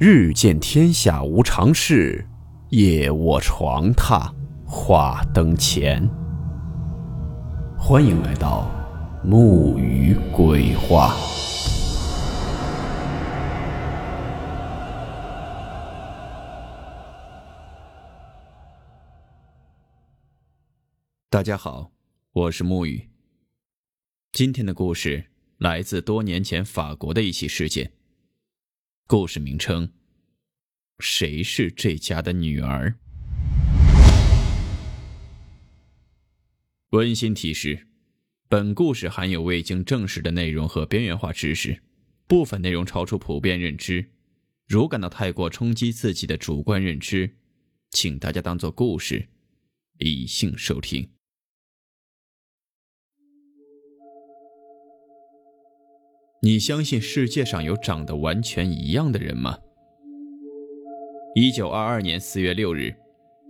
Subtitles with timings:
[0.00, 2.26] 日见天下无常事，
[2.70, 4.28] 夜卧床榻
[4.66, 6.04] 话灯前。
[7.78, 8.68] 欢迎来到
[9.22, 11.14] 木鱼鬼话。
[21.30, 21.92] 大家好，
[22.32, 23.08] 我是木鱼。
[24.32, 25.26] 今天的故事
[25.58, 27.92] 来自多年前法国的一起事件。
[29.06, 29.92] 故事名称：
[30.98, 32.94] 谁是这家的女儿？
[36.88, 37.86] 温馨提示：
[38.48, 41.82] 本故事含有未经证实的内容和边缘化知识，
[42.26, 44.10] 部分内容超出普遍认知。
[44.66, 47.36] 如感到太过冲击自己的主观认知，
[47.90, 49.28] 请大家当做故事，
[49.98, 51.13] 理性收听。
[56.44, 59.56] 你相信世界上有长得完全一样的人吗？
[61.34, 62.94] 一九二二年四月六日，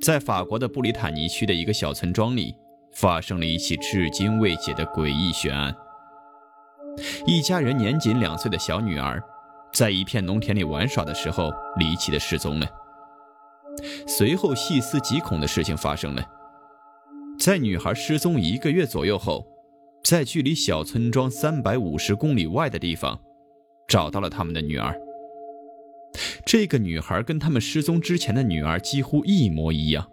[0.00, 2.54] 在法国的布里塔尼区的一个小村庄里，
[2.92, 5.74] 发生了一起至今未解的诡异悬案。
[7.27, 9.20] 一家人年仅两岁的小女儿，
[9.72, 12.69] 在一片农田里玩耍的时候离奇的失踪了。
[14.06, 16.24] 随后，细思极恐的事情发生了，
[17.41, 19.44] 在女孩失踪一个月左右后。
[20.05, 23.19] 在距离小村庄三百五十公里外的地方，
[23.88, 24.94] 找到了他们的女儿。
[26.44, 30.06] 这个女孩跟他们失踪之前的女儿几乎一模一样。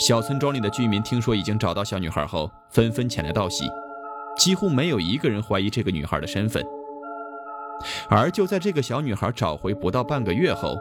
[0.00, 3.64] 小村庄里的居民听说已经找到小女孩后，纷纷前来道喜，
[4.36, 6.66] 几乎没有一个人怀疑这个女孩的身份。
[8.08, 10.76] 而就在这个小女孩找回不到半个月后，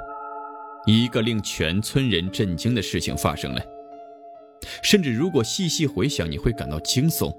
[0.87, 3.61] 一个令全村人震惊的事情发生了。
[4.81, 7.31] 甚至如果细细回想，你会感到惊悚。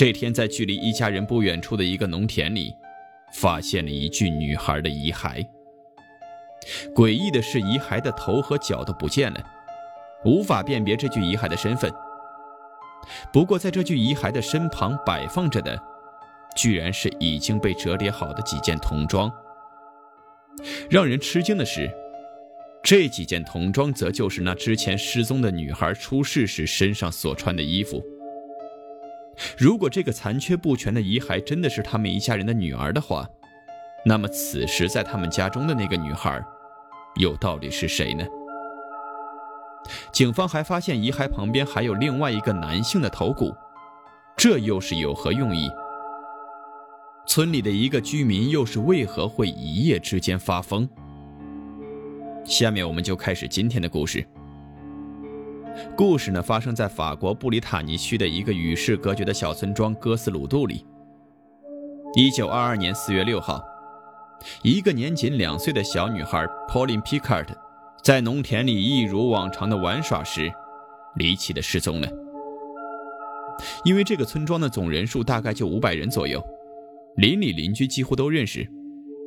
[0.00, 2.72] 这天，在距离一家人不远处的一个农田里，
[3.34, 5.46] 发现了一具女孩的遗骸。
[6.94, 9.44] 诡异的是，遗骸的头和脚都不见了，
[10.24, 11.92] 无法辨别这具遗骸的身份。
[13.30, 15.78] 不过，在这具遗骸的身旁摆放着的，
[16.56, 19.30] 居然是已经被折叠好的几件童装。
[20.88, 21.90] 让人吃惊的是，
[22.82, 28.02] 这几件童装则就是那之前失踪的女孩出事时身上所穿的衣服。
[29.56, 33.26] 如果这个残缺不全的遗骸真的是他们一家人的女儿的话，
[34.04, 36.42] 那么此时在他们家中的那个女孩，
[37.16, 38.24] 又到底是谁呢？
[40.12, 43.54] 警方还发现遗骸旁边还有另外一个男性的头骨，
[44.36, 45.70] 这又是有何用意？
[47.26, 50.88] 村里的一个居民又是为何会一夜之间发疯？
[52.44, 54.26] 下面我们就开始今天的故事。
[55.96, 60.84] 故事呢，发生在法国布里塔尼区的一个与世隔绝的小村庄哥斯鲁杜里。
[62.14, 63.62] 一九二二年四月六号，
[64.62, 67.46] 一个年仅两岁的小女孩 Pauline Picard，
[68.02, 70.52] 在农田里一如往常的玩耍时，
[71.16, 72.08] 离奇的失踪了。
[73.84, 76.42] 因为这个村庄的总人数大概就五百人左右，
[77.16, 78.66] 邻里邻居几乎都认识，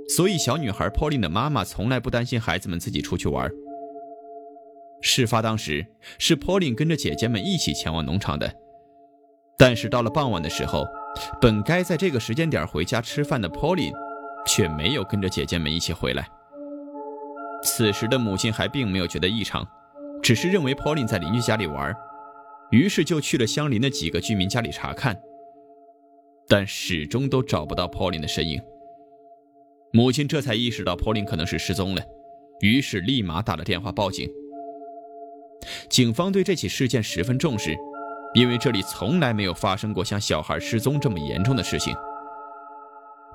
[0.10, 3.50] 所以小女孩 Pauline 的妈妈从来不担心孩子们自己出去玩。
[5.06, 5.86] 事发当时
[6.18, 8.52] 是 Pauline 跟着姐姐们一起前往农场的，
[9.58, 10.88] 但是到了傍晚的时候，
[11.42, 13.94] 本该在这个时间点回家吃饭的 Pauline
[14.48, 16.26] 却没有跟着姐姐们一起回来。
[17.64, 19.68] 此时的母亲还并没有觉得异常，
[20.22, 21.94] 只是认为 Pauline 在邻居家里玩，
[22.72, 25.22] 于是就去了相邻的几个居民家里查看，
[26.48, 28.62] 但始终都找不到 Pauline 的身影。
[29.92, 32.02] 母亲这才意识到 Pauline 可能是失踪了，
[32.62, 34.30] 于是立马打了电话报警。
[35.90, 37.76] 警方对这起事件十分重视，
[38.34, 41.96] 因为这里从来没有发生过像小孩失踪这么严重的事情。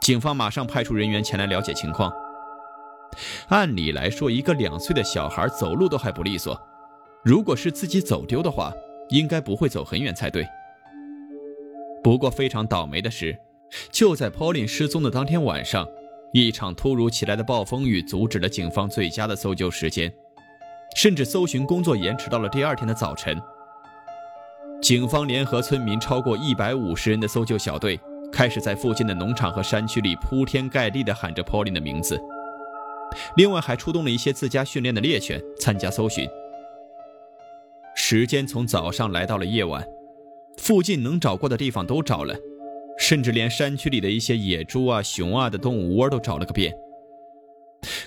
[0.00, 2.12] 警方马上派出人员前来了解情况。
[3.48, 6.60] 按理来说，一个两岁的小孩走路都还不利索，
[7.24, 8.72] 如果是自己走丢的话，
[9.08, 10.46] 应该不会走很远才对。
[12.02, 13.36] 不过非常倒霉的是，
[13.90, 15.86] 就在 Pauline 失踪的当天晚上，
[16.32, 20.12] 一场突如其来的暴风雨阻止了警方最佳的搜救时间。
[20.94, 23.40] 甚至搜寻工作延迟到了第二天的早晨。
[24.80, 27.98] 警方联合村民超过一百五十人的搜救小队，
[28.32, 32.20] 开始在附近的农场和山区里铺天盖地地喊着 Pauline 的名字。
[33.36, 36.28] 另外，还出动了一些自家训练的猎犬参加搜寻。
[37.96, 39.84] 时间从早上来到了夜晚，
[40.56, 42.36] 附近能找过的地方都找了，
[42.98, 46.72] 甚至连山区里的一些野猪啊、熊啊的动物窝都找了个遍。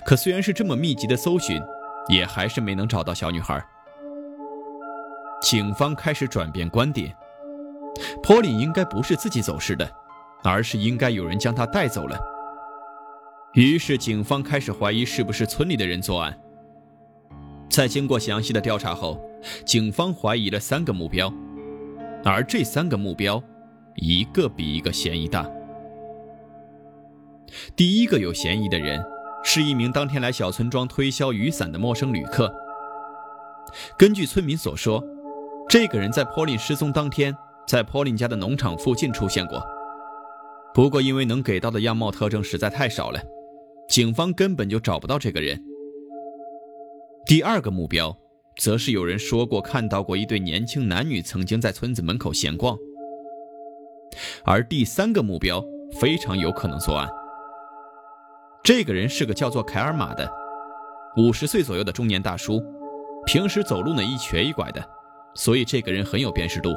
[0.06, 1.60] 可虽然是这么密集的搜寻，
[2.08, 3.62] 也还是没能找到小女孩。
[5.40, 7.14] 警方开始转变观点，
[8.22, 9.90] 坡里应该不是自己走失的，
[10.42, 12.18] 而是应该有人将她带走了。
[13.54, 16.38] 于是警方开始怀疑是不是村里的人作案。
[17.68, 19.20] 在经过详细的调查后，
[19.64, 21.32] 警方怀疑了三个目标，
[22.24, 23.42] 而这三个目标，
[23.96, 25.50] 一个比一个嫌疑大。
[27.74, 29.04] 第一个有嫌疑的人
[29.42, 32.52] 是一名当天来小村庄推销雨伞的陌生旅客。
[33.98, 35.02] 根据村民所说，
[35.68, 37.34] 这个人在 Pauline 失踪当天
[37.66, 39.62] 在 Pauline 家的农场附近出现过。
[40.74, 43.20] 不过，因为能给到的样貌特征实在太少了，
[43.88, 45.62] 警方根本就找不到这个人。
[47.26, 48.16] 第二个目标，
[48.58, 52.76] 则是有人说过看到过一对年轻男女曾经在村子门口闲逛。
[54.44, 55.64] 而第三个目标
[56.00, 57.08] 非常有可能作案。
[58.62, 60.30] 这个人是个叫做凯尔玛的，
[61.16, 62.62] 五十岁左右的中年大叔，
[63.26, 64.80] 平时走路呢一瘸一拐的，
[65.34, 66.72] 所以这个人很有辨识度，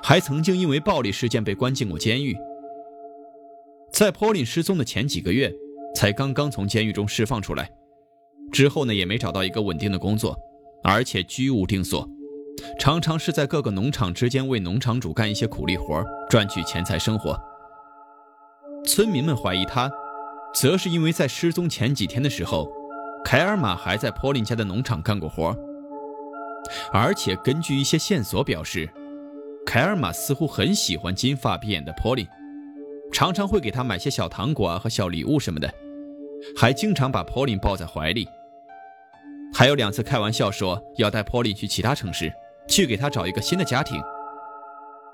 [0.00, 2.36] 还曾经因为暴力事件被关进过监狱。
[3.90, 5.52] 在 Paulin 失踪的前几个月，
[5.96, 7.68] 才刚刚从监狱中释放出来，
[8.52, 10.38] 之后呢也没找到一个稳定的工作，
[10.84, 12.08] 而且居无定所，
[12.78, 17.36] 常常是在各个农场之间为农场主干一些苦力活，赚取钱财生活。
[18.86, 19.90] 村民们怀疑他。
[20.58, 22.66] 则是因为在失踪前几天的时候，
[23.22, 25.54] 凯尔玛还在波林家的农场干过活，
[26.90, 28.88] 而且根据一些线索表示，
[29.66, 32.26] 凯尔玛似乎很喜欢金发碧眼的波林，
[33.12, 35.70] 常常会给他买些小糖果和小礼物什么的，
[36.56, 38.26] 还经常把波林抱在怀里，
[39.52, 42.32] 还有两次开玩笑说要带波林去其他城市，
[42.66, 44.00] 去给他找一个新的家庭，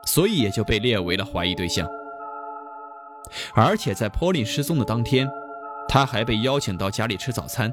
[0.06, 1.84] 所以也就被列为了怀疑对象。
[3.54, 5.28] 而且在 Paulin 失踪的当天，
[5.88, 7.72] 他还被邀请到家里吃早餐。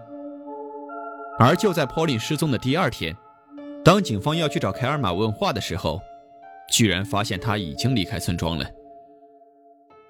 [1.38, 3.16] 而就在 Paulin 失踪的第二天，
[3.84, 6.02] 当警方要去找凯尔玛问话的时候，
[6.70, 8.66] 居然发现他已经离开村庄了。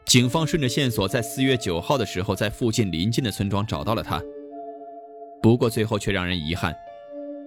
[0.05, 4.19] 警方顺着线索，在四月九号的时候，在附近邻近的村庄找到了他。
[5.41, 6.75] 不过最后却让人遗憾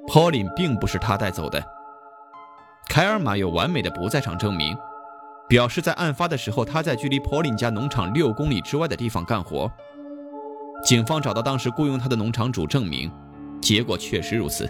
[0.07, 1.63] ，Pauline 并不是他带走的。
[2.89, 4.77] 凯尔玛有完美的不在场证明。
[5.53, 9.71] 表示在案发的时候，他在距离 Pauline 家农场六公里之外的地方干活。
[10.83, 13.13] 警方找到当时雇佣他的农场主证明，
[13.61, 14.67] 结果确实如此。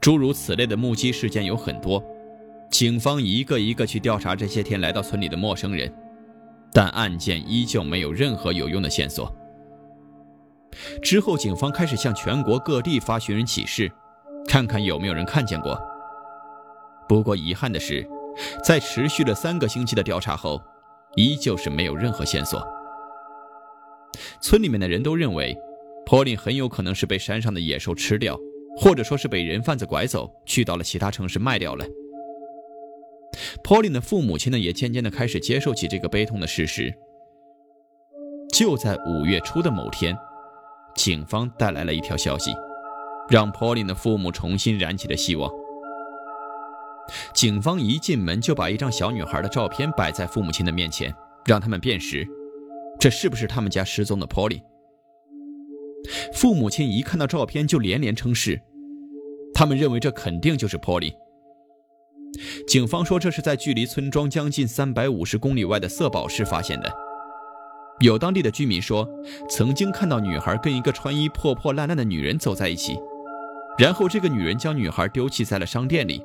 [0.00, 2.02] 诸如此类的目击事件有很多，
[2.72, 5.94] 警方一个一个去调查这些天来到村里的陌生人，
[6.72, 9.32] 但案件依旧没有任何有用的线索。
[11.00, 13.92] 之后，警方开始向全国各地发寻人启事，
[14.48, 15.80] 看看有没有人看见过。
[17.08, 18.04] 不过遗憾的是。
[18.64, 20.60] 在持续了三个星期的调查后，
[21.16, 22.62] 依旧是没有任何线索。
[24.40, 25.56] 村里面的人都认为
[26.06, 28.36] ，Polin 很有可能是被山上的野兽吃掉，
[28.76, 31.84] 或者说是被人贩子拐走，去到了其他城市卖掉了。
[33.62, 36.92] Polin 的父母亲呢，也渐渐的开始接受起这个悲痛的事实。
[38.52, 40.16] 就在五月初的某天，
[40.96, 42.52] 警方带来了一条消息，
[43.28, 45.50] 让 Pauline 的父母重新燃起了希望。
[47.34, 51.14] 警方一进门就把一张小女孩的照片摆在父母亲的面前，
[51.44, 52.26] 让他们辨识，
[52.98, 54.62] 这是不是他们家失踪的 Polly？
[56.32, 58.60] 父母亲一看到照片就连连称是，
[59.52, 61.12] 他们认为这肯定就是 Polly。
[62.66, 66.90] 警方说这是在距离村庄将近三百五十公里外的色宝市发现的。
[68.00, 69.06] 有当地的居民说，
[69.50, 72.98] 曾经看到女孩跟一个穿衣破破烂烂的女人走在一起，
[73.76, 76.22] 然后这个女人将女孩丢弃在了商店里。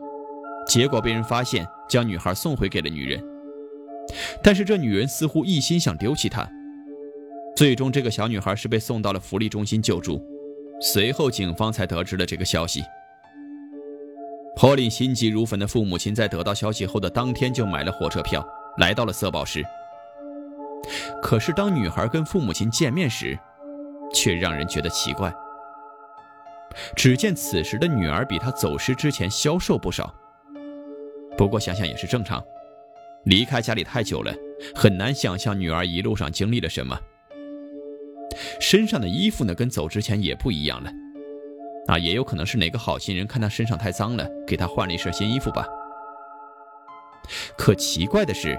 [0.67, 3.24] 结果被人发现，将女孩送回给了女人。
[4.43, 6.48] 但是这女人似乎一心想丢弃她。
[7.55, 10.22] 最终，这个小女孩是被送到了福利中心救助。
[10.81, 12.84] 随后，警方才得知了这个消息。
[14.55, 18.45] 珀丽心急如焚的父母亲在得到消息后的当天就买了火车票，
[18.77, 19.63] 来到了色宝市。
[21.22, 23.38] 可是，当女孩跟父母亲见面时，
[24.13, 25.34] 却让人觉得奇怪。
[26.95, 30.13] 只见此时的女儿比她走失之前消瘦不少。
[31.38, 32.44] 不过想想也是正常，
[33.25, 34.34] 离开家里太久了，
[34.74, 36.98] 很难想象女儿一路上经历了什么。
[38.60, 40.89] 身上的衣服呢，跟走之前也不一样了，
[41.88, 45.65] 啊，也有可能是哪个好心人看她身上太脏了，给她换了一身新衣服吧。
[47.58, 48.58] 可奇怪的是，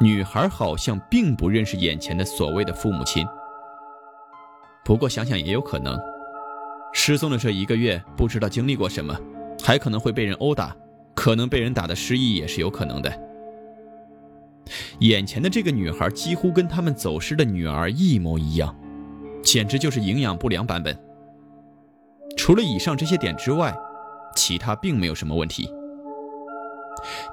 [0.00, 3.26] 女孩好像并不认识眼前的所谓的父母亲。
[4.84, 5.98] 不过想想也有可能，
[6.92, 9.18] 失踪的这一个月不知道经历过什么，
[9.62, 10.74] 还可能会被人殴打。
[11.26, 13.12] 可能被人打的失忆也是有可能的。
[15.00, 18.72] 眼前的这个女孩几乎跟他们走失的女儿一模一样，
[19.42, 20.96] 简直就是营养不良版本。
[22.36, 23.76] 除了以上这些点之外，
[24.36, 25.68] 其他并没有什么问题。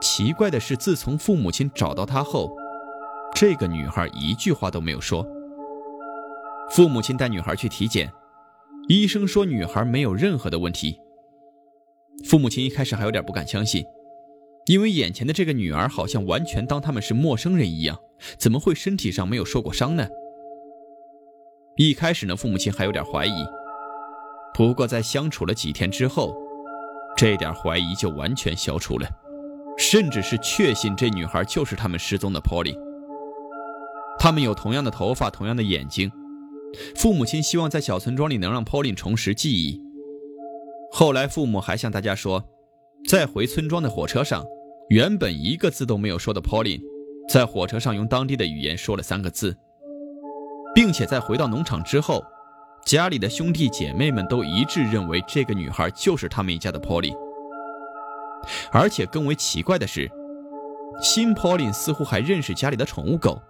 [0.02, 2.52] 奇怪的是，自从父母亲找到她后，
[3.36, 5.24] 这个女孩一句话都没有说，
[6.72, 8.12] 父母亲带女孩去体检，
[8.88, 10.98] 医生说女孩没有任何的问题。
[12.24, 13.86] 父母亲一开始还有点不敢相信，
[14.66, 18.00] 因为眼前的这个女儿好像完全当他们是陌生人一样，
[18.38, 20.08] 怎么会身体上没有受过伤呢？
[21.76, 23.46] 一开始呢，父母亲还有点怀疑，
[24.54, 26.36] 不过在相处了几天之后，
[27.18, 29.10] 这点怀疑就完全消除了，
[29.78, 32.76] 甚至是确信这女孩就是他们失踪的 Polly。
[34.18, 36.10] 他们有同样的头发，同样的眼睛。
[36.96, 39.83] 父母亲希望在小村庄里能让 Polly 重拾记忆。
[40.96, 42.48] 后来，父母还向大家说，
[43.10, 44.46] 在回村庄的火车上，
[44.90, 46.80] 原本一个字都没有说的 Polly，
[47.28, 49.58] 在火车上用当地的语言说了三个字。
[50.76, 52.24] 并且在回到农场之后，
[52.86, 57.18] 家里的兄弟姐妹们都一致认为这个女孩就是他们一家的 Polly。
[58.72, 60.08] 而且更为奇怪的是，
[61.02, 63.42] 新 Polly 似乎还认识家里的宠物狗，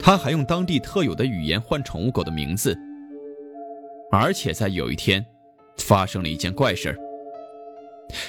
[0.00, 2.76] 他还用当地特有的语言唤宠物狗的名字。
[4.10, 5.24] 而且在有一天，
[5.78, 6.98] 发生了一件怪事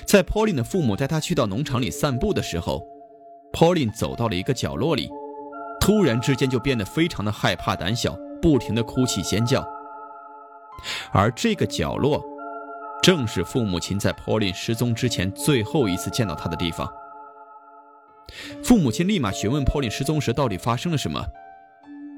[0.06, 2.86] 在 Pauline 的父母带他去到农场里散步的时候
[3.54, 5.10] ，Pauline 走到了一个角落里。
[5.80, 9.66] 突然之间就变得非常的害怕、胆小，不停的哭泣、尖叫。
[11.14, 12.22] 而这个角落，
[13.02, 16.92] 正是父母亲在 Pauline 失踪之前最后一次见到他的地方。
[18.62, 21.24] 父母亲立马询问 Pauline 失踪时到底发生了什么，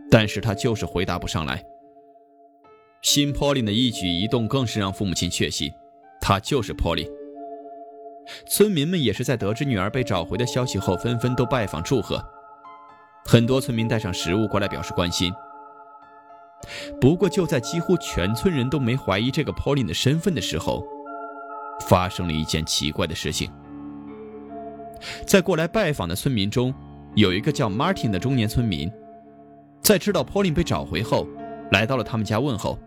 [0.10, 1.64] 但是他就是回答不上来。
[3.02, 5.72] 新 Pauline 的一举一动更是让父母亲确信，
[6.20, 7.10] 他就是 Pauline。
[8.46, 12.24] 村民们也是在得知女儿被找回的消息后，纷纷都拜访祝贺。
[13.26, 15.32] 很多村民带上食物过来表示关心。
[17.00, 20.86] 不过，就在几乎全村人都没怀疑这个 Pauline 的身份的时候，
[21.88, 23.50] 发生了一件奇怪的事情。
[25.26, 26.74] 在过来拜访的村民中，
[27.16, 28.92] 有一个叫 Martin 的中年村民，
[29.82, 31.26] 在知道 Pauline 被找回后，
[31.72, 32.78] 来到了他们家问候，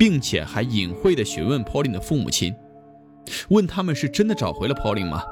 [0.00, 2.56] 并且还隐晦地询问 Pauline 的父母亲，
[3.50, 5.22] 问他们是真的找回了 Pauline 吗？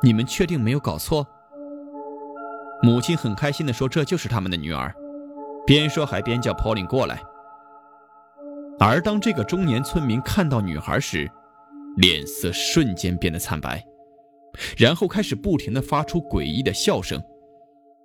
[0.00, 1.26] 你们确定没有搞错？
[2.84, 4.94] 母亲很开心地说：“这就是他们的女儿。”
[5.66, 7.20] 边说还边叫 Pauline 过来。
[8.78, 11.28] 而当这个中年村民看到女孩时，
[11.96, 13.84] 脸色瞬间变得惨白，
[14.78, 17.20] 然后开始不停地发出诡异的笑声，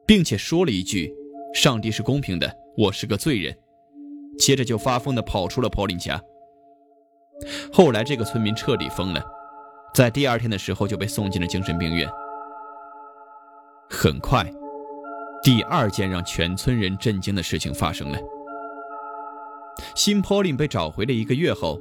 [0.08, 1.14] 并且说了一句
[1.54, 3.56] ：“上帝是公平的，我是个罪人。”
[4.40, 6.22] 接着就发疯地跑出了 Pauline 家。
[7.72, 9.24] 后来这个村民彻底疯了，
[9.94, 12.10] 在第二天的时候就被送进了精神病院。
[13.90, 14.46] 很快。
[15.44, 18.20] 第二件让全村人震惊的事情发生了。
[19.96, 21.80] 新 Pauline 被找回了一个月后，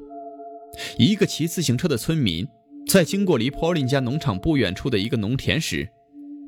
[0.99, 2.47] 一个骑自行车的村民
[2.87, 5.89] 在经过离 Pauline 家农场不远处的一个农田时，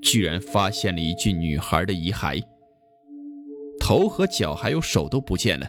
[0.02, 2.40] 居然发现了一具女孩的遗骸。
[3.80, 5.66] 头和脚还有手都不见了，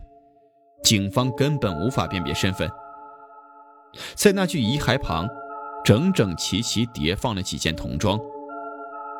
[0.89, 2.67] 警方根本无法辨别身份。
[4.15, 5.29] 在那具遗骸旁，
[5.85, 8.19] 整整齐齐叠放了几件童装：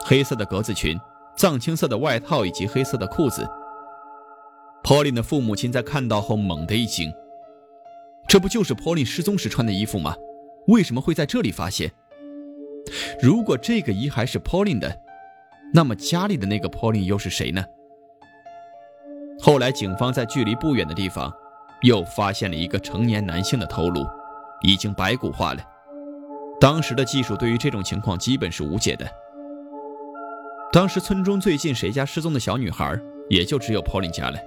[0.03, 0.99] 黑色的格子裙。
[1.37, 3.47] 藏青色的外套以及黑色的裤子。
[4.83, 7.13] Pauline 的父母亲在看到后猛地一惊，
[8.27, 10.15] 这不就是 Pauline 失踪时穿的衣服吗？
[10.69, 11.91] 为什么会在这里发现？
[13.21, 14.99] 如果这个遗骸是 Pauline 的，
[15.71, 17.63] 那么家里的那个 Pauline 又是谁呢？
[19.39, 21.31] 后来，警方在距离不远的地方
[21.81, 24.05] 又发现了一个成年男性的头颅，
[24.61, 25.61] 已经白骨化了。
[26.59, 29.07] 当时的技术对于这种情况基本是无解的。
[30.71, 34.37] 当时村中最近谁家失踪的小女孩，也就只有 Pauline 家了。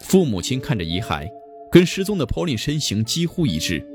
[0.00, 1.28] 父母亲看着遗骸，
[1.70, 3.86] 跟失踪的 Pauline 身形几乎一致。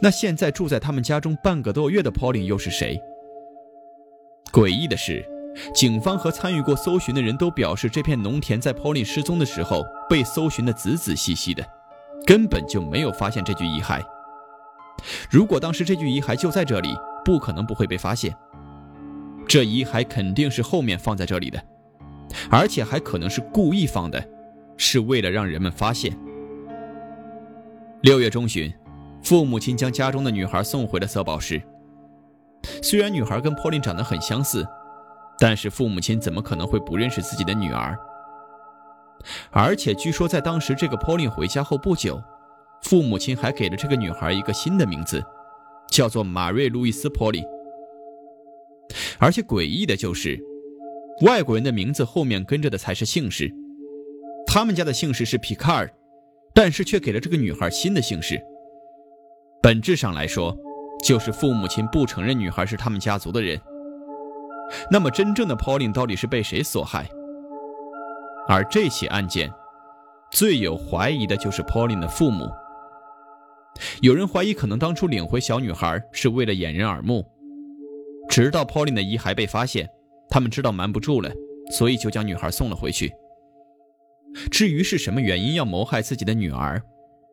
[0.00, 3.00] 那现在住在他们家中半个多月的 Pauline 又是谁？
[4.50, 5.24] 诡异的是，
[5.74, 11.64] 警方和参与过搜寻的人都表示，这片农田在 Pauline 失踪的时候被搜寻的仔仔细细的，
[12.26, 14.02] 根本就没有发现这具遗骸。
[15.30, 18.34] 如果当时这具遗骸就在这里，不可能不会被发现。
[19.46, 21.62] 这遗骸肯定是后面放在这里的，
[22.50, 24.22] 而且还可能是故意放的，
[24.76, 26.16] 是为了让人们发现。
[28.02, 28.72] 六月中旬，
[29.22, 31.60] 父母亲将家中的女孩送回了色宝市。
[32.82, 34.66] 虽然女孩跟 Pauline 长得很相似，
[35.40, 37.96] 但是父母亲怎么可能会不认识自己的女儿？
[39.50, 42.22] 而且据说在当时这个 Pauline 回家后不久，
[42.82, 45.22] 父母亲还给了这个女孩一个新的名字，
[45.90, 47.44] 叫做马瑞·路易斯·波利。
[49.18, 50.38] 而且诡异的就是，
[51.22, 53.52] 外国人的名字后面跟着的才是姓氏。
[54.46, 55.90] 他们家的姓氏是皮卡尔，
[56.54, 58.40] 但是却给了这个女孩新的姓氏。
[59.60, 60.56] 本质上来说，
[61.04, 63.60] 就是父母亲不承认女孩是他们家族的人。
[64.90, 67.08] 那么，真正的 Pauline 到底是被谁所害？
[68.48, 69.52] 而这起案件，
[70.30, 72.48] 最有怀疑的就是 Pauline 的父母。
[74.00, 77.24] 有人怀疑，可能当初领回小女孩是为了掩人耳目，
[78.28, 79.88] 直到 Pauline 的遗骸被发现，
[80.28, 81.30] 他们知道瞒不住了，
[81.70, 83.12] 所以就将女孩送了回去。
[84.50, 86.82] 至于是什么原因要谋害自己的女儿，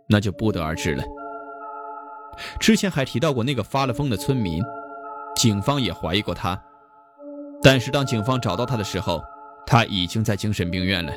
[0.07, 1.03] 那就不得而知了。
[2.59, 4.61] 之前还提到过那个发了疯的村民，
[5.35, 6.61] 警方也怀疑过他，
[7.65, 9.23] 但是当警方找到他的时候，
[9.65, 11.11] 他已经在精神病院了。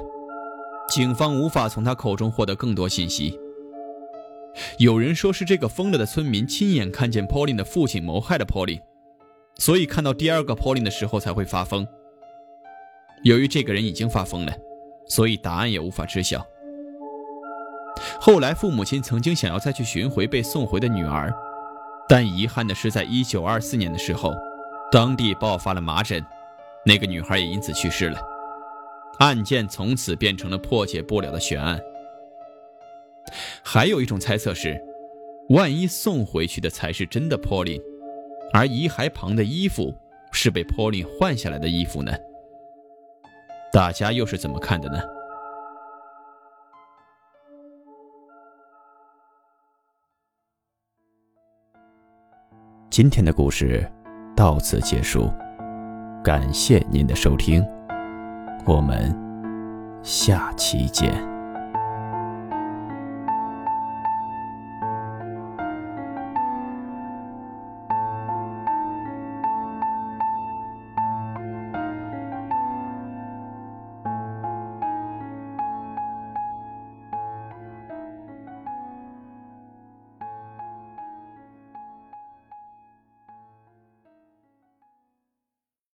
[0.89, 3.39] 警方无法从他口中获得更多信息。
[4.79, 8.81] 有人说是这个疯了的村民亲眼看见 Pauline 的父亲谋害了 Pauline，
[9.57, 11.87] 所以看到第二个 Pauline 的时候才会发疯。
[13.25, 14.53] 由于这个人已经发疯了，
[15.07, 16.43] 所以答案也无法知晓。
[18.19, 21.31] 后来父母亲曾经想要再去寻回被送回的女儿，
[22.09, 24.33] 但遗憾的是，在1924年的时候，
[24.91, 26.25] 当地爆发了麻疹，
[26.89, 28.19] 那个女孩也因此去世了。
[29.19, 31.79] 案件从此变成了破解不了的悬案。
[33.63, 34.83] 还有一种猜测是，
[35.51, 37.83] 万一送回去的才是真的 Pauline，
[38.55, 39.95] 而遗骸旁的衣服
[40.33, 42.11] 是被 Pauline 换下来的衣服呢？
[43.71, 44.99] 大家又是怎么看的呢？
[52.89, 53.87] 今天的故事
[54.35, 55.31] 到此结束，
[56.23, 57.65] 感谢您的收听。
[58.67, 59.15] 我们
[60.03, 61.38] 下期见。